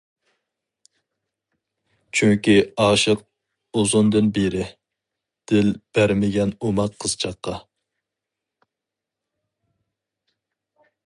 چۈنكى 2.19 2.55
ئاشىق 2.85 3.21
ئۇزۇندىن 3.81 4.31
بېرى، 4.39 4.65
دىل 5.53 5.69
بەرمىگەن 5.99 6.55
ئوماق 6.69 6.97
قىزچاققا. 7.05 7.59